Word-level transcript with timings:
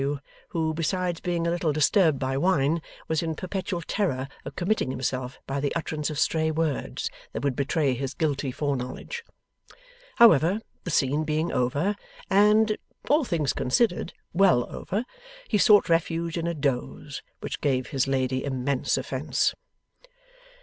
W. 0.01 0.17
who, 0.49 0.73
besides 0.73 1.19
being 1.19 1.45
a 1.45 1.51
little 1.51 1.71
disturbed 1.71 2.17
by 2.17 2.35
wine, 2.35 2.81
was 3.07 3.21
in 3.21 3.35
perpetual 3.35 3.83
terror 3.83 4.27
of 4.45 4.55
committing 4.55 4.89
himself 4.89 5.37
by 5.45 5.59
the 5.59 5.71
utterance 5.75 6.09
of 6.09 6.17
stray 6.17 6.49
words 6.49 7.07
that 7.33 7.43
would 7.43 7.55
betray 7.55 7.93
his 7.93 8.15
guilty 8.15 8.51
foreknowledge. 8.51 9.23
However, 10.15 10.59
the 10.85 10.89
scene 10.89 11.23
being 11.23 11.51
over, 11.51 11.95
and 12.31 12.77
all 13.11 13.23
things 13.23 13.53
considered 13.53 14.13
well 14.33 14.67
over, 14.75 15.05
he 15.47 15.59
sought 15.59 15.87
refuge 15.87 16.35
in 16.35 16.47
a 16.47 16.55
doze; 16.55 17.21
which 17.39 17.61
gave 17.61 17.89
his 17.89 18.07
lady 18.07 18.43
immense 18.43 18.97
offence. 18.97 19.53